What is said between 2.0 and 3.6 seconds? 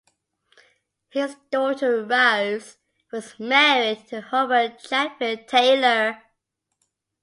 Rose was